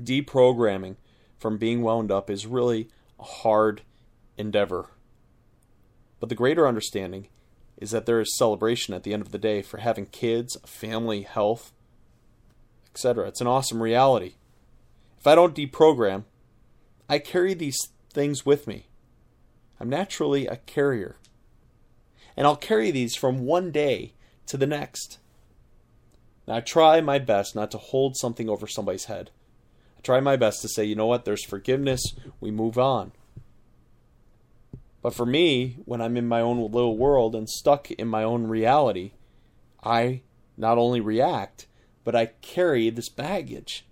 Deprogramming 0.02 0.96
from 1.38 1.58
being 1.58 1.82
wound 1.82 2.10
up 2.10 2.30
is 2.30 2.46
really 2.46 2.88
a 3.18 3.24
hard 3.24 3.82
endeavor. 4.36 4.90
But 6.20 6.28
the 6.28 6.34
greater 6.34 6.66
understanding 6.66 7.28
is 7.76 7.90
that 7.90 8.06
there 8.06 8.20
is 8.20 8.36
celebration 8.36 8.94
at 8.94 9.02
the 9.02 9.12
end 9.12 9.22
of 9.22 9.32
the 9.32 9.38
day 9.38 9.60
for 9.60 9.78
having 9.78 10.06
kids, 10.06 10.56
family, 10.64 11.22
health, 11.22 11.72
etc. 12.92 13.26
It's 13.28 13.40
an 13.40 13.46
awesome 13.46 13.82
reality. 13.82 14.34
If 15.18 15.26
I 15.26 15.34
don't 15.34 15.54
deprogram, 15.54 16.24
I 17.08 17.18
carry 17.18 17.54
these 17.54 17.78
things 18.12 18.46
with 18.46 18.66
me. 18.66 18.86
I'm 19.80 19.88
naturally 19.88 20.46
a 20.46 20.56
carrier. 20.56 21.16
And 22.36 22.46
I'll 22.46 22.56
carry 22.56 22.90
these 22.90 23.16
from 23.16 23.40
one 23.40 23.70
day 23.70 24.14
to 24.46 24.56
the 24.56 24.66
next. 24.66 25.18
Now, 26.52 26.58
I 26.58 26.60
try 26.60 27.00
my 27.00 27.18
best 27.18 27.54
not 27.54 27.70
to 27.70 27.78
hold 27.78 28.14
something 28.14 28.50
over 28.50 28.66
somebody's 28.66 29.06
head 29.06 29.30
I 29.96 30.02
try 30.02 30.20
my 30.20 30.36
best 30.36 30.60
to 30.60 30.68
say, 30.68 30.84
you 30.84 30.94
know 30.94 31.06
what, 31.06 31.24
there's 31.24 31.46
forgiveness, 31.46 32.02
we 32.42 32.50
move 32.50 32.76
on. 32.76 33.12
But 35.00 35.14
for 35.14 35.24
me, 35.24 35.78
when 35.86 36.02
I'm 36.02 36.18
in 36.18 36.28
my 36.28 36.42
own 36.42 36.58
little 36.60 36.98
world 36.98 37.34
and 37.34 37.48
stuck 37.48 37.90
in 37.90 38.06
my 38.06 38.22
own 38.22 38.48
reality, 38.48 39.12
I 39.82 40.20
not 40.58 40.76
only 40.76 41.00
react, 41.00 41.68
but 42.04 42.14
I 42.14 42.26
carry 42.42 42.90
this 42.90 43.08
baggage. 43.08 43.86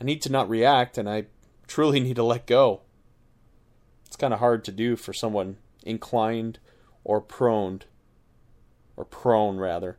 I 0.00 0.04
need 0.04 0.20
to 0.22 0.32
not 0.32 0.48
react 0.48 0.98
and 0.98 1.08
I 1.08 1.26
truly 1.68 2.00
need 2.00 2.16
to 2.16 2.24
let 2.24 2.48
go. 2.48 2.80
It's 4.04 4.16
kind 4.16 4.34
of 4.34 4.40
hard 4.40 4.64
to 4.64 4.72
do 4.72 4.96
for 4.96 5.12
someone 5.12 5.58
inclined 5.84 6.58
or 7.04 7.20
prone, 7.20 7.82
or 8.96 9.04
prone 9.04 9.56
rather, 9.56 9.96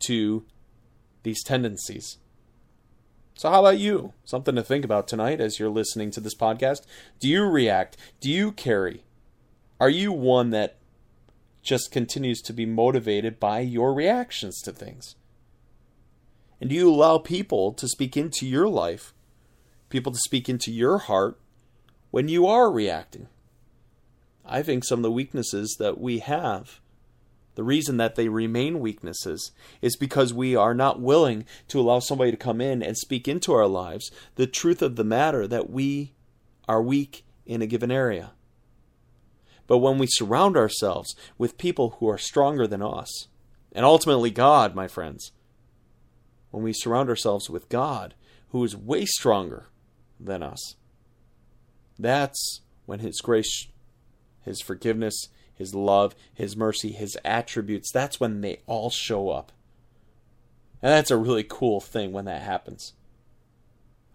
to 0.00 0.44
these 1.22 1.42
tendencies. 1.42 2.18
So, 3.34 3.50
how 3.50 3.60
about 3.60 3.78
you? 3.78 4.14
Something 4.24 4.54
to 4.54 4.62
think 4.62 4.84
about 4.84 5.06
tonight 5.06 5.40
as 5.40 5.58
you're 5.58 5.68
listening 5.68 6.10
to 6.12 6.20
this 6.20 6.34
podcast. 6.34 6.86
Do 7.20 7.28
you 7.28 7.44
react? 7.44 7.96
Do 8.20 8.30
you 8.30 8.50
carry? 8.50 9.04
Are 9.78 9.90
you 9.90 10.10
one 10.10 10.50
that 10.50 10.78
just 11.62 11.90
continues 11.90 12.40
to 12.42 12.54
be 12.54 12.64
motivated 12.64 13.38
by 13.38 13.60
your 13.60 13.92
reactions 13.92 14.62
to 14.62 14.72
things? 14.72 15.16
And 16.60 16.70
do 16.70 16.76
you 16.76 16.90
allow 16.90 17.18
people 17.18 17.72
to 17.74 17.86
speak 17.88 18.16
into 18.16 18.46
your 18.46 18.68
life, 18.68 19.12
people 19.90 20.12
to 20.12 20.18
speak 20.24 20.48
into 20.48 20.72
your 20.72 20.98
heart 20.98 21.38
when 22.10 22.28
you 22.28 22.46
are 22.46 22.72
reacting? 22.72 23.28
I 24.46 24.62
think 24.62 24.84
some 24.84 25.00
of 25.00 25.02
the 25.02 25.10
weaknesses 25.10 25.76
that 25.78 26.00
we 26.00 26.20
have 26.20 26.80
the 27.56 27.64
reason 27.64 27.96
that 27.96 28.14
they 28.14 28.28
remain 28.28 28.80
weaknesses 28.80 29.50
is 29.82 29.96
because 29.96 30.32
we 30.32 30.54
are 30.54 30.74
not 30.74 31.00
willing 31.00 31.44
to 31.68 31.80
allow 31.80 31.98
somebody 31.98 32.30
to 32.30 32.36
come 32.36 32.60
in 32.60 32.82
and 32.82 32.96
speak 32.96 33.26
into 33.26 33.52
our 33.52 33.66
lives 33.66 34.10
the 34.36 34.46
truth 34.46 34.82
of 34.82 34.96
the 34.96 35.04
matter 35.04 35.46
that 35.48 35.70
we 35.70 36.12
are 36.68 36.82
weak 36.82 37.24
in 37.46 37.62
a 37.62 37.66
given 37.66 37.90
area. 37.90 38.32
But 39.66 39.78
when 39.78 39.98
we 39.98 40.06
surround 40.06 40.56
ourselves 40.56 41.16
with 41.38 41.58
people 41.58 41.96
who 41.98 42.08
are 42.08 42.18
stronger 42.18 42.66
than 42.66 42.82
us, 42.82 43.28
and 43.72 43.84
ultimately 43.84 44.30
God, 44.30 44.74
my 44.74 44.86
friends, 44.86 45.32
when 46.50 46.62
we 46.62 46.74
surround 46.74 47.08
ourselves 47.08 47.48
with 47.48 47.68
God, 47.70 48.14
who 48.50 48.62
is 48.64 48.76
way 48.76 49.06
stronger 49.06 49.66
than 50.20 50.42
us, 50.42 50.76
that's 51.98 52.60
when 52.84 52.98
His 52.98 53.20
grace, 53.22 53.68
His 54.42 54.60
forgiveness, 54.60 55.28
his 55.56 55.74
love, 55.74 56.14
His 56.34 56.56
mercy, 56.56 56.92
His 56.92 57.18
attributes, 57.24 57.90
that's 57.90 58.20
when 58.20 58.42
they 58.42 58.60
all 58.66 58.90
show 58.90 59.30
up. 59.30 59.52
And 60.82 60.92
that's 60.92 61.10
a 61.10 61.16
really 61.16 61.44
cool 61.44 61.80
thing 61.80 62.12
when 62.12 62.26
that 62.26 62.42
happens. 62.42 62.92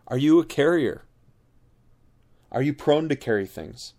Are 0.08 0.18
you 0.18 0.40
a 0.40 0.46
carrier? 0.46 1.04
Are 2.52 2.62
you 2.62 2.74
prone 2.74 3.10
to 3.10 3.16
carry 3.16 3.48
things? 3.48 3.94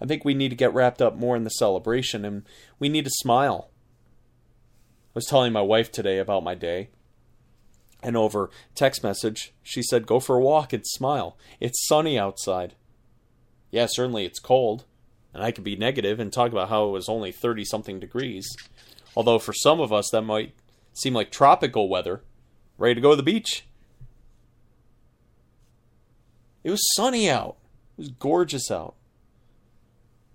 I 0.00 0.06
think 0.06 0.24
we 0.24 0.34
need 0.34 0.50
to 0.50 0.56
get 0.56 0.72
wrapped 0.72 1.02
up 1.02 1.16
more 1.16 1.34
in 1.34 1.44
the 1.44 1.50
celebration 1.50 2.24
and 2.24 2.44
we 2.78 2.88
need 2.88 3.04
to 3.04 3.10
smile. 3.10 3.70
I 5.08 5.14
was 5.14 5.26
telling 5.26 5.52
my 5.52 5.62
wife 5.62 5.90
today 5.90 6.18
about 6.18 6.44
my 6.44 6.54
day, 6.54 6.90
and 8.02 8.16
over 8.16 8.50
text 8.74 9.02
message, 9.02 9.54
she 9.62 9.82
said, 9.82 10.06
Go 10.06 10.20
for 10.20 10.36
a 10.36 10.40
walk 10.40 10.72
and 10.72 10.84
smile. 10.86 11.36
It's 11.58 11.86
sunny 11.86 12.18
outside 12.18 12.74
yeah, 13.74 13.86
certainly 13.90 14.24
it's 14.24 14.38
cold, 14.38 14.84
and 15.34 15.42
I 15.42 15.50
could 15.50 15.64
be 15.64 15.74
negative 15.74 16.20
and 16.20 16.32
talk 16.32 16.52
about 16.52 16.68
how 16.68 16.86
it 16.86 16.92
was 16.92 17.08
only 17.08 17.32
30 17.32 17.64
something 17.64 17.98
degrees. 17.98 18.48
Although 19.16 19.40
for 19.40 19.52
some 19.52 19.80
of 19.80 19.92
us 19.92 20.10
that 20.10 20.22
might 20.22 20.54
seem 20.92 21.12
like 21.12 21.32
tropical 21.32 21.88
weather, 21.88 22.22
ready 22.78 22.94
to 22.94 23.00
go 23.00 23.10
to 23.10 23.16
the 23.16 23.24
beach. 23.24 23.66
It 26.62 26.70
was 26.70 26.94
sunny 26.94 27.28
out. 27.28 27.56
It 27.98 28.02
was 28.02 28.10
gorgeous 28.10 28.70
out. 28.70 28.94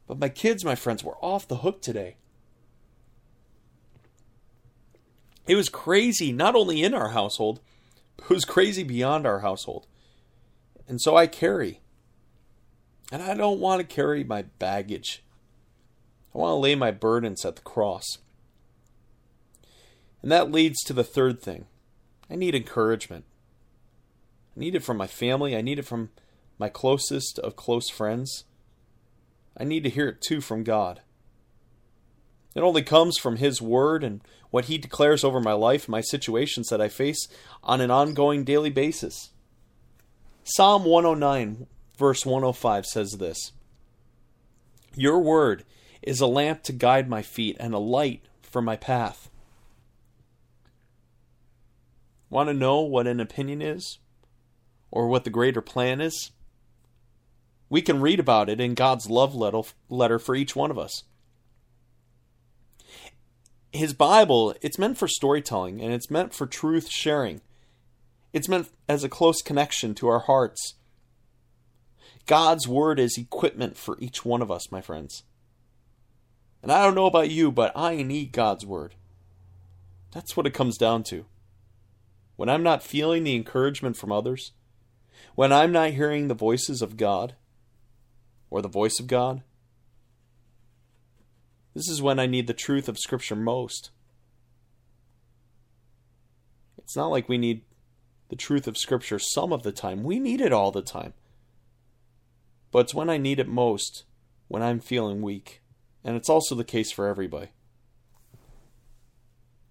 But 0.05 0.19
my 0.19 0.27
kids, 0.27 0.65
my 0.65 0.75
friends, 0.75 1.01
were 1.01 1.17
off 1.24 1.48
the 1.48 1.58
hook 1.58 1.81
today. 1.81 2.17
It 5.48 5.55
was 5.55 5.69
crazy, 5.69 6.34
not 6.34 6.55
only 6.55 6.84
in 6.84 6.93
our 6.93 7.10
household, 7.10 7.62
but 8.17 8.25
it 8.25 8.34
was 8.34 8.43
crazy 8.43 8.84
beyond 8.84 9.25
our 9.25 9.39
household. 9.39 9.88
And 10.89 11.00
so 11.00 11.15
I 11.15 11.25
carry 11.25 11.79
and 13.12 13.22
I 13.22 13.34
don't 13.34 13.60
want 13.60 13.80
to 13.80 13.96
carry 13.96 14.24
my 14.24 14.44
baggage. 14.60 15.24
I 16.34 16.38
want 16.38 16.51
to 16.51 16.56
lay 16.56 16.75
my 16.75 16.92
burdens 16.92 17.44
at 17.44 17.56
the 17.56 17.62
cross. 17.62 18.20
And 20.22 20.32
that 20.32 20.51
leads 20.51 20.82
to 20.84 20.94
the 20.94 21.04
third 21.04 21.42
thing 21.42 21.66
I 22.30 22.36
need 22.36 22.54
encouragement. 22.54 23.25
I 24.56 24.60
need 24.60 24.75
it 24.75 24.84
from 24.84 24.98
my 24.98 25.08
family, 25.08 25.56
I 25.56 25.62
need 25.62 25.80
it 25.80 25.86
from 25.86 26.10
my 26.58 26.70
closest 26.70 27.39
of 27.39 27.56
close 27.56 27.89
friends. 27.89 28.44
I 29.58 29.63
need 29.63 29.84
to 29.84 29.89
hear 29.89 30.10
it 30.10 30.22
too 30.22 30.42
from 30.42 30.63
God. 30.63 31.01
It 32.56 32.62
only 32.62 32.82
comes 32.82 33.18
from 33.18 33.38
His 33.38 33.62
Word 33.62 34.04
and 34.04 34.22
what 34.50 34.66
He 34.66 34.78
declares 34.78 35.24
over 35.24 35.39
my 35.39 35.54
life 35.54 35.88
my 35.88 36.01
situations 36.01 36.68
that 36.70 36.82
I 36.82 36.88
face 36.89 37.28
on 37.63 37.82
an 37.82 37.92
ongoing 37.92 38.44
daily 38.44 38.70
basis. 38.70 39.32
Psalm 40.44 40.84
109 40.84 41.68
verse 42.00 42.25
105 42.25 42.86
says 42.86 43.12
this 43.20 43.51
Your 44.96 45.20
word 45.20 45.65
is 46.01 46.22
a 46.22 46.27
lamp 46.27 46.63
to 46.63 46.74
guide 46.74 47.10
my 47.10 47.22
feet 47.22 47.58
and 47.60 47.74
a 47.74 47.79
light 47.79 48.24
for 48.41 48.62
my 48.62 48.77
path. 48.77 49.29
Want 52.29 52.48
to 52.48 52.53
know 52.53 52.82
what 52.82 53.06
an 53.06 53.20
opinion 53.20 53.62
is? 53.62 54.00
Or 54.91 55.08
what 55.08 55.24
the 55.24 55.29
greater 55.29 55.62
plan 55.62 56.01
is? 56.01 56.32
We 57.70 57.82
can 57.82 58.01
read 58.01 58.20
about 58.20 58.50
it 58.50 58.60
in 58.60 58.74
God's 58.74 59.10
love 59.10 59.36
letter 59.36 60.20
for 60.20 60.36
each 60.36 60.56
one 60.56 60.72
of 60.72 60.79
us. 60.79 61.03
His 63.72 63.94
Bible, 63.94 64.56
it's 64.62 64.79
meant 64.79 64.98
for 64.98 65.08
storytelling 65.08 65.79
and 65.79 65.94
it's 65.94 66.10
meant 66.10 66.34
for 66.34 66.48
truth 66.48 66.89
sharing. 66.89 67.41
It's 68.34 68.50
meant 68.50 68.70
as 68.88 69.03
a 69.03 69.10
close 69.10 69.44
connection 69.44 69.94
to 69.96 70.08
our 70.08 70.20
hearts. 70.20 70.75
God's 72.26 72.68
Word 72.68 73.00
is 73.00 73.18
equipment 73.18 73.78
for 73.78 73.98
each 74.00 74.24
one 74.24 74.42
of 74.42 74.52
us, 74.52 74.72
my 74.72 74.82
friends. 74.82 75.24
And 76.62 76.72
I 76.72 76.84
don't 76.84 76.96
know 76.96 77.06
about 77.06 77.30
you, 77.30 77.52
but 77.52 77.72
I 77.76 78.02
need 78.04 78.32
God's 78.32 78.66
Word. 78.66 78.96
That's 80.12 80.36
what 80.36 80.46
it 80.46 80.54
comes 80.54 80.78
down 80.78 81.04
to. 81.04 81.26
When 82.36 82.50
I'm 82.50 82.64
not 82.64 82.84
feeling 82.84 83.24
the 83.24 83.36
encouragement 83.36 83.98
from 83.98 84.12
others, 84.12 84.52
when 85.36 85.52
I'm 85.52 85.72
not 85.72 85.92
hearing 85.92 86.28
the 86.28 86.34
voices 86.34 86.82
of 86.82 86.98
God 86.98 87.36
or 88.50 88.62
the 88.62 88.68
voice 88.68 89.00
of 89.00 89.08
God, 89.08 89.42
this 91.74 91.88
is 91.90 92.02
when 92.02 92.20
I 92.20 92.26
need 92.26 92.48
the 92.48 92.54
truth 92.54 92.90
of 92.90 92.98
Scripture 92.98 93.36
most. 93.36 93.92
It's 96.78 96.96
not 96.96 97.08
like 97.08 97.30
we 97.30 97.38
need 97.38 97.62
the 98.30 98.36
truth 98.36 98.68
of 98.68 98.78
Scripture 98.78 99.20
some 99.20 99.54
of 99.54 99.64
the 99.64 99.72
time, 99.72 100.04
we 100.04 100.20
need 100.20 100.42
it 100.42 100.52
all 100.52 100.72
the 100.72 100.82
time. 100.82 101.14
But 102.72 102.80
it's 102.80 102.94
when 102.94 103.10
I 103.10 103.18
need 103.18 103.40
it 103.40 103.48
most 103.48 104.04
when 104.48 104.62
I'm 104.62 104.80
feeling 104.80 105.22
weak. 105.22 105.62
And 106.04 106.16
it's 106.16 106.30
also 106.30 106.56
the 106.56 106.64
case 106.64 106.92
for 106.92 107.08
everybody. 107.08 107.50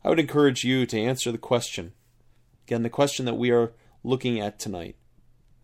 I 0.05 0.09
would 0.09 0.21
encourage 0.21 0.65
you 0.65 0.87
to 0.87 1.01
answer 1.01 1.33
the 1.33 1.39
question. 1.39 1.93
Again, 2.67 2.83
the 2.83 2.91
question 2.91 3.27
that 3.27 3.35
we 3.35 3.51
are 3.51 3.73
looking 4.03 4.41
at 4.41 4.59
tonight. 4.59 4.97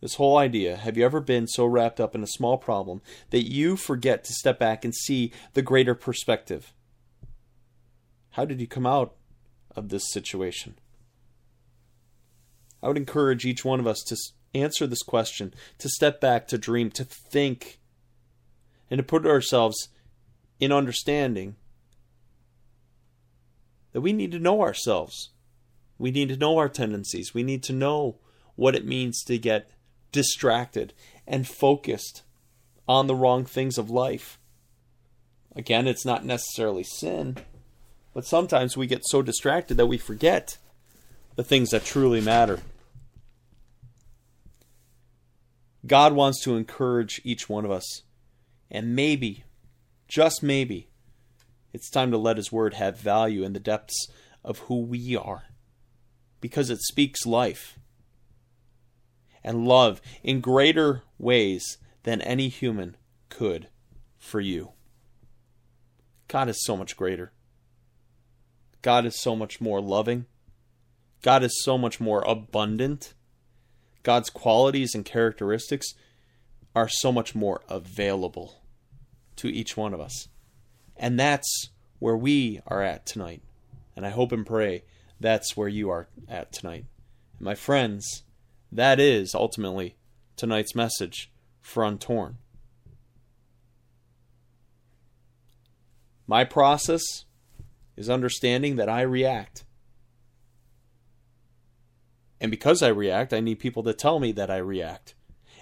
This 0.01 0.17
whole 0.17 0.37
idea 0.37 0.77
have 0.77 0.99
you 0.99 1.05
ever 1.05 1.21
been 1.21 1.47
so 1.47 1.65
wrapped 1.65 2.01
up 2.01 2.15
in 2.15 2.23
a 2.23 2.27
small 2.27 2.59
problem 2.59 3.01
that 3.31 3.51
you 3.51 3.77
forget 3.77 4.23
to 4.25 4.35
step 4.35 4.59
back 4.59 4.85
and 4.85 4.95
see 4.95 5.33
the 5.55 5.63
greater 5.63 5.95
perspective? 5.95 6.75
How 8.33 8.45
did 8.45 8.61
you 8.61 8.67
come 8.67 8.85
out 8.85 9.15
of 9.75 9.89
this 9.89 10.11
situation? 10.13 10.79
I 12.83 12.89
would 12.89 12.99
encourage 12.99 13.47
each 13.47 13.65
one 13.65 13.81
of 13.81 13.87
us 13.87 14.03
to 14.09 14.17
answer 14.55 14.87
this 14.87 15.03
question, 15.03 15.55
to 15.79 15.89
step 15.89 16.21
back, 16.21 16.47
to 16.49 16.59
dream, 16.59 16.91
to 16.93 17.05
think, 17.05 17.79
and 18.91 18.99
to 18.99 19.03
put 19.03 19.27
ourselves 19.27 19.89
in 20.61 20.73
understanding 20.73 21.57
that 23.93 24.01
we 24.01 24.13
need 24.13 24.33
to 24.33 24.39
know 24.39 24.63
ourselves. 24.63 25.31
We 25.99 26.11
need 26.11 26.29
to 26.31 26.37
know 26.37 26.59
our 26.59 26.69
tendencies. 26.69 27.33
We 27.33 27.43
need 27.43 27.63
to 27.65 27.73
know 27.73 28.17
what 28.57 28.75
it 28.75 28.87
means 28.87 29.23
to 29.25 29.39
get 29.39 29.71
distracted 30.13 30.93
and 31.27 31.47
focused 31.47 32.23
on 32.87 33.07
the 33.07 33.15
wrong 33.15 33.45
things 33.45 33.79
of 33.79 33.91
life. 33.91 34.39
Again, 35.57 35.87
it's 35.87 36.05
not 36.05 36.25
necessarily 36.25 36.83
sin, 36.83 37.37
but 38.13 38.27
sometimes 38.27 38.77
we 38.77 38.87
get 38.87 39.03
so 39.05 39.23
distracted 39.23 39.77
that 39.77 39.87
we 39.87 39.99
forget 39.99 40.59
the 41.37 41.45
things 41.45 41.71
that 41.71 41.85
truly 41.85 42.21
matter. 42.21 42.61
God 45.87 46.13
wants 46.13 46.43
to 46.43 46.57
encourage 46.57 47.21
each 47.25 47.49
one 47.49 47.65
of 47.65 47.71
us. 47.71 48.03
And 48.71 48.97
maybe, 48.97 49.45
just 50.09 50.43
maybe, 50.43 50.89
it's 51.73 51.91
time 51.91 52.11
to 52.11 52.19
let 52.19 52.37
His 52.37 52.51
Word 52.51 52.75
have 52.75 52.99
value 52.99 53.45
in 53.45 53.53
the 53.53 53.61
depths 53.61 54.09
of 54.43 54.61
who 54.61 54.81
we 54.81 55.17
are. 55.17 55.45
Because 56.41 56.71
it 56.71 56.81
speaks 56.81 57.27
life 57.27 57.79
and 59.43 59.67
love 59.67 60.01
in 60.23 60.41
greater 60.41 61.03
ways 61.19 61.79
than 62.05 62.21
any 62.23 62.49
human 62.49 62.97
could 63.29 63.69
for 64.19 64.41
you. 64.41 64.71
God 66.29 66.49
is 66.49 66.65
so 66.65 66.77
much 66.77 66.97
greater. 66.97 67.33
God 68.83 69.07
is 69.07 69.21
so 69.21 69.37
much 69.37 69.61
more 69.61 69.81
loving. 69.81 70.27
God 71.23 71.43
is 71.43 71.63
so 71.63 71.79
much 71.79 72.01
more 72.01 72.23
abundant. 72.27 73.15
God's 74.05 74.31
qualities 74.31 74.95
and 74.95 75.05
characteristics 75.05 75.95
are 76.77 76.89
so 76.89 77.11
much 77.11 77.35
more 77.35 77.63
available 77.69 78.63
to 79.37 79.49
each 79.49 79.77
one 79.77 79.93
of 79.93 80.01
us. 80.01 80.29
And 80.97 81.19
that's 81.19 81.71
where 81.99 82.17
we 82.17 82.61
are 82.69 82.83
at 82.83 83.07
tonight. 83.07 83.43
And 83.97 84.07
I 84.07 84.11
hope 84.11 84.31
and 84.31 84.47
pray 84.47 84.85
that's 85.19 85.57
where 85.57 85.69
you 85.69 85.91
are 85.91 86.09
at 86.29 86.53
tonight. 86.53 86.85
And 87.39 87.47
my 87.47 87.55
friends, 87.55 88.23
that 88.71 89.01
is 89.01 89.35
ultimately 89.35 89.97
tonight's 90.37 90.75
message 90.75 91.33
for 91.61 91.83
Untorn. 91.83 92.35
My 96.27 96.45
process 96.45 97.03
is 97.97 98.11
understanding 98.11 98.77
that 98.77 98.89
I 98.89 99.03
react. 99.03 99.65
And 102.45 102.51
because 102.51 102.83
I 102.83 102.89
react, 102.89 103.33
I 103.33 103.41
need 103.41 103.59
people 103.59 103.83
to 103.85 103.95
tell 103.95 104.21
me 104.21 104.31
that 104.33 104.51
I 104.51 104.59
react. 104.59 105.15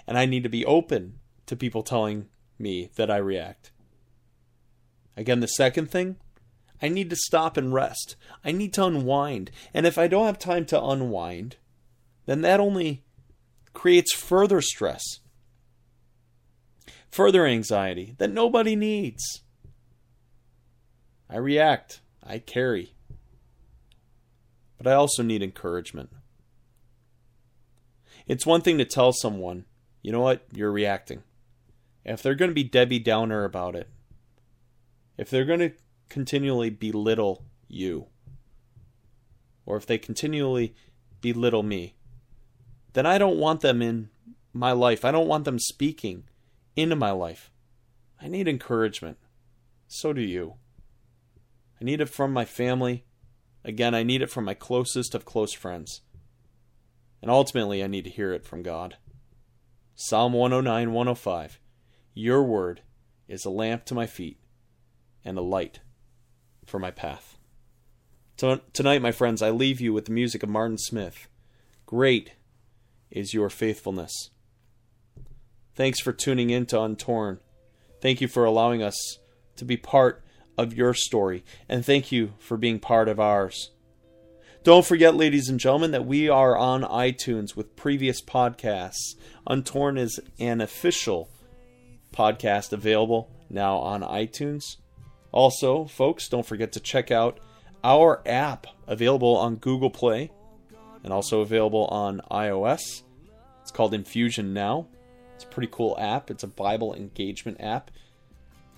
And 0.04 0.18
I 0.18 0.26
need 0.26 0.42
to 0.42 0.48
be 0.48 0.66
open 0.66 1.20
to 1.46 1.54
people 1.54 1.84
telling 1.84 2.26
me 2.58 2.90
that 2.96 3.08
I 3.08 3.18
react. 3.18 3.70
Again, 5.16 5.38
the 5.38 5.46
second 5.46 5.92
thing, 5.92 6.16
I 6.82 6.88
need 6.88 7.08
to 7.10 7.14
stop 7.14 7.56
and 7.56 7.72
rest. 7.72 8.16
I 8.44 8.50
need 8.50 8.72
to 8.72 8.84
unwind. 8.84 9.52
And 9.72 9.86
if 9.86 9.96
I 9.96 10.08
don't 10.08 10.26
have 10.26 10.40
time 10.40 10.64
to 10.66 10.82
unwind, 10.82 11.54
then 12.26 12.40
that 12.40 12.58
only 12.58 13.04
creates 13.74 14.12
further 14.12 14.60
stress, 14.60 15.04
further 17.12 17.46
anxiety 17.46 18.16
that 18.18 18.32
nobody 18.32 18.74
needs. 18.74 19.44
I 21.30 21.36
react, 21.36 22.00
I 22.24 22.40
carry. 22.40 22.96
But 24.78 24.88
I 24.88 24.94
also 24.94 25.22
need 25.22 25.44
encouragement. 25.44 26.10
It's 28.26 28.46
one 28.46 28.60
thing 28.60 28.78
to 28.78 28.84
tell 28.84 29.12
someone, 29.12 29.64
you 30.02 30.12
know 30.12 30.20
what, 30.20 30.46
you're 30.52 30.72
reacting. 30.72 31.22
If 32.04 32.22
they're 32.22 32.34
going 32.34 32.50
to 32.50 32.54
be 32.54 32.64
Debbie 32.64 32.98
Downer 32.98 33.44
about 33.44 33.76
it, 33.76 33.88
if 35.16 35.30
they're 35.30 35.44
going 35.44 35.60
to 35.60 35.72
continually 36.08 36.70
belittle 36.70 37.44
you, 37.68 38.06
or 39.64 39.76
if 39.76 39.86
they 39.86 39.98
continually 39.98 40.74
belittle 41.20 41.62
me, 41.62 41.94
then 42.92 43.06
I 43.06 43.18
don't 43.18 43.38
want 43.38 43.60
them 43.60 43.80
in 43.80 44.10
my 44.52 44.72
life. 44.72 45.04
I 45.04 45.12
don't 45.12 45.28
want 45.28 45.44
them 45.44 45.58
speaking 45.58 46.24
into 46.76 46.96
my 46.96 47.10
life. 47.10 47.50
I 48.20 48.28
need 48.28 48.48
encouragement. 48.48 49.18
So 49.88 50.12
do 50.12 50.20
you. 50.20 50.54
I 51.80 51.84
need 51.84 52.00
it 52.00 52.08
from 52.08 52.32
my 52.32 52.44
family. 52.44 53.04
Again, 53.64 53.94
I 53.94 54.02
need 54.02 54.22
it 54.22 54.30
from 54.30 54.44
my 54.44 54.54
closest 54.54 55.14
of 55.14 55.24
close 55.24 55.52
friends. 55.52 56.00
And 57.22 57.30
ultimately, 57.30 57.82
I 57.82 57.86
need 57.86 58.04
to 58.04 58.10
hear 58.10 58.32
it 58.32 58.44
from 58.44 58.62
God. 58.62 58.96
Psalm 59.94 60.32
109 60.32 60.92
105 60.92 61.60
Your 62.12 62.42
word 62.42 62.82
is 63.28 63.44
a 63.44 63.50
lamp 63.50 63.84
to 63.86 63.94
my 63.94 64.06
feet 64.06 64.38
and 65.24 65.38
a 65.38 65.42
light 65.42 65.80
for 66.66 66.78
my 66.78 66.90
path. 66.90 67.38
Tonight, 68.36 69.02
my 69.02 69.12
friends, 69.12 69.40
I 69.40 69.50
leave 69.50 69.80
you 69.80 69.92
with 69.92 70.06
the 70.06 70.12
music 70.12 70.42
of 70.42 70.48
Martin 70.48 70.78
Smith. 70.78 71.28
Great 71.86 72.32
is 73.10 73.32
your 73.32 73.48
faithfulness. 73.48 74.30
Thanks 75.74 76.00
for 76.00 76.12
tuning 76.12 76.50
in 76.50 76.66
to 76.66 76.80
Untorn. 76.80 77.38
Thank 78.00 78.20
you 78.20 78.26
for 78.26 78.44
allowing 78.44 78.82
us 78.82 79.18
to 79.56 79.64
be 79.64 79.76
part 79.76 80.24
of 80.58 80.74
your 80.74 80.92
story, 80.92 81.44
and 81.68 81.86
thank 81.86 82.10
you 82.10 82.32
for 82.38 82.56
being 82.56 82.80
part 82.80 83.08
of 83.08 83.20
ours. 83.20 83.70
Don't 84.64 84.86
forget, 84.86 85.16
ladies 85.16 85.48
and 85.48 85.58
gentlemen, 85.58 85.90
that 85.90 86.06
we 86.06 86.28
are 86.28 86.56
on 86.56 86.84
iTunes 86.84 87.56
with 87.56 87.74
previous 87.74 88.22
podcasts. 88.22 89.16
Untorn 89.44 89.98
is 89.98 90.20
an 90.38 90.60
official 90.60 91.28
podcast 92.12 92.72
available 92.72 93.28
now 93.50 93.78
on 93.78 94.02
iTunes. 94.02 94.76
Also, 95.32 95.86
folks, 95.86 96.28
don't 96.28 96.46
forget 96.46 96.70
to 96.72 96.80
check 96.80 97.10
out 97.10 97.40
our 97.82 98.22
app 98.24 98.68
available 98.86 99.36
on 99.36 99.56
Google 99.56 99.90
Play 99.90 100.30
and 101.02 101.12
also 101.12 101.40
available 101.40 101.86
on 101.86 102.20
iOS. 102.30 103.02
It's 103.62 103.72
called 103.72 103.92
Infusion 103.94 104.54
Now. 104.54 104.86
It's 105.34 105.42
a 105.42 105.48
pretty 105.48 105.70
cool 105.72 105.96
app. 105.98 106.30
It's 106.30 106.44
a 106.44 106.48
Bible 106.48 106.94
engagement 106.94 107.60
app. 107.60 107.90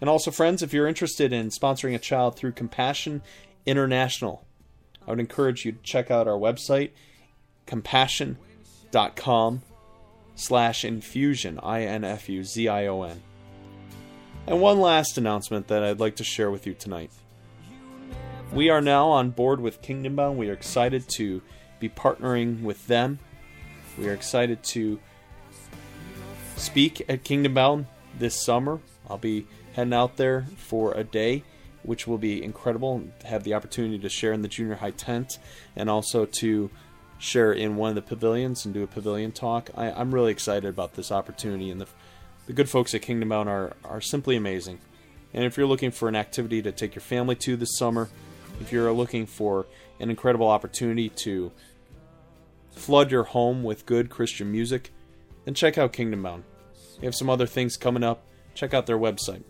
And 0.01 0.09
also, 0.09 0.31
friends, 0.31 0.63
if 0.63 0.73
you're 0.73 0.89
interested 0.89 1.31
in 1.31 1.51
sponsoring 1.51 1.95
a 1.95 1.99
child 1.99 2.37
through 2.37 2.53
Compassion 2.53 3.21
International, 3.67 4.47
I 5.07 5.11
would 5.11 5.21
encourage 5.21 5.65
you 5.65 5.73
to 5.73 5.83
check 5.83 6.11
out 6.11 6.29
our 6.29 6.39
website, 6.39 6.91
compassion.com 7.67 9.63
slash 10.35 10.85
infusion, 10.85 11.61
I-N-F-U-Z-I-O-N. 11.63 13.23
And 14.47 14.61
one 14.61 14.81
last 14.81 15.17
announcement 15.17 15.69
that 15.69 15.83
I'd 15.83 16.01
like 16.01 16.17
to 16.17 16.25
share 16.25 16.51
with 16.51 16.67
you 16.67 16.75
tonight. 16.75 17.11
We 18.53 18.69
are 18.71 18.81
now 18.81 19.09
on 19.09 19.31
board 19.31 19.61
with 19.61 19.83
Kingdom 19.83 20.17
Bound. 20.17 20.39
We 20.39 20.51
are 20.51 20.53
excited 20.53 21.09
to 21.17 21.43
be 21.81 21.89
partnering 21.89 22.63
with 22.63 22.87
them. 22.87 23.19
We 23.99 24.09
are 24.09 24.13
excited 24.13 24.63
to 24.65 25.01
speak 26.57 27.05
at 27.09 27.25
Kingdom 27.25 27.55
Bound 27.55 27.87
this 28.19 28.45
summer. 28.45 28.81
I'll 29.09 29.19
be 29.19 29.47
heading 29.75 29.93
out 29.93 30.17
there 30.17 30.47
for 30.57 30.93
a 30.93 31.05
day, 31.05 31.43
which 31.85 32.07
will 32.07 32.19
be 32.19 32.43
incredible. 32.43 33.03
Have 33.25 33.45
the 33.45 33.55
opportunity 33.55 33.99
to 33.99 34.09
share 34.09 34.33
in 34.33 34.43
the 34.43 34.49
junior 34.49 34.77
high 34.77 34.91
tent 34.91 35.39
and 35.77 35.89
also 35.89 36.25
to 36.27 36.71
share 37.19 37.53
in 37.53 37.77
one 37.77 37.91
of 37.91 37.95
the 37.95 38.03
pavilions 38.03 38.65
and 38.65 38.75
do 38.75 38.83
a 38.83 38.87
pavilion 38.87 39.33
talk. 39.33 39.71
I, 39.77 39.89
am 39.89 40.15
really 40.15 40.33
excited 40.33 40.69
about 40.69 40.95
this 40.95 41.13
opportunity, 41.13 41.71
and 41.71 41.81
the, 41.81 41.87
the 42.47 42.53
good 42.53 42.69
folks 42.69 42.95
at 42.95 43.03
Kingdom 43.03 43.29
Bound 43.29 43.49
are, 43.49 43.75
are 43.85 44.01
simply 44.01 44.37
amazing. 44.37 44.81
And 45.33 45.45
if 45.45 45.57
you're 45.57 45.67
looking 45.67 45.91
for 45.91 46.09
an 46.09 46.17
activity 46.17 46.63
to 46.63 46.73
take 46.73 46.95
your 46.95 47.03
family 47.03 47.35
to 47.37 47.57
this 47.57 47.77
summer, 47.77 48.09
if 48.61 48.73
you're 48.73 48.93
looking 48.93 49.27
for 49.27 49.67
an 50.01 50.11
incredible 50.11 50.49
opportunity 50.49 51.09
to 51.09 51.51
flood 52.71 53.11
your 53.11 53.25
home 53.25 53.63
with 53.63 53.87
good 53.87 54.11
Christian 54.11 54.51
music, 54.51 54.93
then 55.45 55.55
check 55.55 55.79
out 55.79 55.93
Kingdom 55.93 56.23
Bound. 56.23 56.45
They 57.01 57.07
have 57.07 57.15
some 57.15 57.31
other 57.31 57.47
things 57.47 57.77
coming 57.77 58.05
up. 58.05 58.23
Check 58.55 58.73
out 58.73 58.87
their 58.87 58.99
website. 58.99 59.43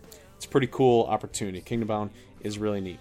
It's 0.45 0.51
a 0.51 0.51
pretty 0.51 0.67
cool 0.67 1.05
opportunity. 1.05 1.59
Kingdom 1.59 1.87
Bound 1.87 2.11
is 2.39 2.59
really 2.59 2.79
neat. 2.79 2.99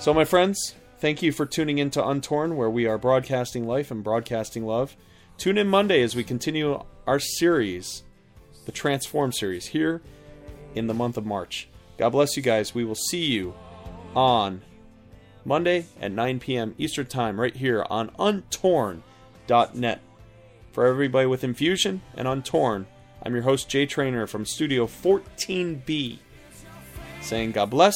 So, 0.00 0.12
my 0.12 0.24
friends, 0.24 0.74
thank 0.98 1.22
you 1.22 1.30
for 1.30 1.46
tuning 1.46 1.78
in 1.78 1.90
to 1.92 2.02
Untorn, 2.02 2.56
where 2.56 2.68
we 2.68 2.84
are 2.86 2.98
broadcasting 2.98 3.64
life 3.64 3.92
and 3.92 4.02
broadcasting 4.02 4.66
love. 4.66 4.96
Tune 5.38 5.56
in 5.56 5.68
Monday 5.68 6.02
as 6.02 6.16
we 6.16 6.24
continue 6.24 6.82
our 7.06 7.20
series, 7.20 8.02
the 8.66 8.72
Transform 8.72 9.30
series, 9.30 9.66
here 9.66 10.02
in 10.74 10.88
the 10.88 10.94
month 10.94 11.16
of 11.16 11.24
March. 11.24 11.68
God 11.96 12.10
bless 12.10 12.36
you 12.36 12.42
guys. 12.42 12.74
We 12.74 12.84
will 12.84 12.96
see 12.96 13.26
you 13.26 13.54
on 14.16 14.62
Monday 15.44 15.86
at 16.00 16.10
9 16.10 16.40
p.m. 16.40 16.74
Eastern 16.76 17.06
Time 17.06 17.40
right 17.40 17.54
here 17.54 17.86
on 17.88 18.10
untorn.net. 18.18 20.00
For 20.72 20.86
everybody 20.86 21.26
with 21.26 21.44
Infusion 21.44 22.02
and 22.16 22.26
Untorn, 22.26 22.86
I'm 23.22 23.34
your 23.34 23.42
host, 23.42 23.68
Jay 23.68 23.84
Trainer 23.84 24.26
from 24.26 24.46
Studio 24.46 24.86
14B, 24.86 26.18
saying 27.20 27.52
God 27.52 27.68
bless. 27.68 27.94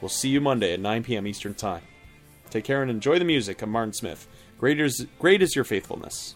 We'll 0.00 0.08
see 0.08 0.30
you 0.30 0.40
Monday 0.40 0.72
at 0.72 0.80
9 0.80 1.04
p.m. 1.04 1.26
Eastern 1.26 1.52
Time. 1.52 1.82
Take 2.48 2.64
care 2.64 2.80
and 2.80 2.90
enjoy 2.90 3.18
the 3.18 3.26
music 3.26 3.60
of 3.60 3.68
Martin 3.68 3.92
Smith. 3.92 4.26
Great 4.58 4.80
is, 4.80 5.06
great 5.18 5.42
is 5.42 5.54
your 5.54 5.64
faithfulness. 5.64 6.34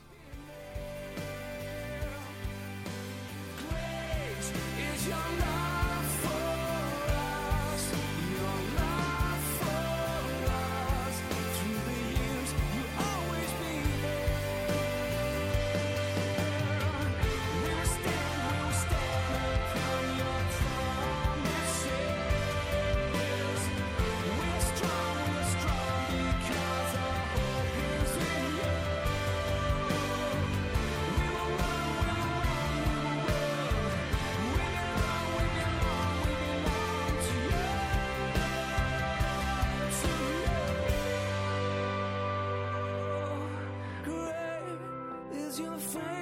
find 45.92 46.21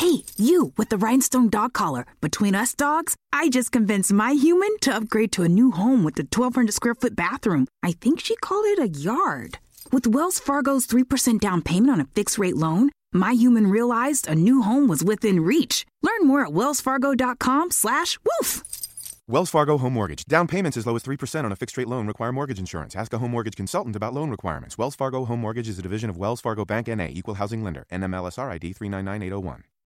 Hey, 0.00 0.24
you 0.38 0.72
with 0.78 0.88
the 0.88 0.96
rhinestone 0.96 1.50
dog 1.50 1.74
collar. 1.74 2.06
Between 2.22 2.54
us 2.54 2.74
dogs, 2.74 3.16
I 3.34 3.50
just 3.50 3.70
convinced 3.70 4.10
my 4.10 4.32
human 4.32 4.70
to 4.78 4.94
upgrade 4.94 5.30
to 5.32 5.42
a 5.42 5.48
new 5.50 5.72
home 5.72 6.04
with 6.04 6.18
a 6.18 6.22
1,200 6.22 6.72
square 6.72 6.94
foot 6.94 7.14
bathroom. 7.14 7.66
I 7.82 7.92
think 7.92 8.18
she 8.18 8.34
called 8.36 8.64
it 8.64 8.78
a 8.78 8.88
yard. 8.88 9.58
With 9.92 10.06
Wells 10.06 10.40
Fargo's 10.40 10.86
3% 10.86 11.38
down 11.38 11.60
payment 11.60 11.90
on 11.90 12.00
a 12.00 12.06
fixed 12.14 12.38
rate 12.38 12.56
loan, 12.56 12.88
my 13.12 13.32
human 13.32 13.66
realized 13.66 14.26
a 14.26 14.34
new 14.34 14.62
home 14.62 14.88
was 14.88 15.04
within 15.04 15.40
reach. 15.40 15.84
Learn 16.02 16.26
more 16.26 16.46
at 16.46 16.52
wellsfargo.com 16.52 17.70
slash 17.70 18.18
woof. 18.24 18.62
Wells 19.28 19.50
Fargo 19.50 19.76
Home 19.76 19.92
Mortgage. 19.92 20.24
Down 20.24 20.46
payments 20.46 20.78
as 20.78 20.86
low 20.86 20.96
as 20.96 21.02
3% 21.02 21.44
on 21.44 21.52
a 21.52 21.56
fixed 21.56 21.76
rate 21.76 21.88
loan 21.88 22.06
require 22.06 22.32
mortgage 22.32 22.58
insurance. 22.58 22.96
Ask 22.96 23.12
a 23.12 23.18
home 23.18 23.32
mortgage 23.32 23.54
consultant 23.54 23.96
about 23.96 24.14
loan 24.14 24.30
requirements. 24.30 24.78
Wells 24.78 24.96
Fargo 24.96 25.26
Home 25.26 25.40
Mortgage 25.40 25.68
is 25.68 25.78
a 25.78 25.82
division 25.82 26.08
of 26.08 26.16
Wells 26.16 26.40
Fargo 26.40 26.64
Bank 26.64 26.88
NA, 26.88 27.08
equal 27.10 27.34
housing 27.34 27.62
lender. 27.62 27.84
NMLSR 27.92 28.48
ID 28.48 28.72
399801. 28.72 29.64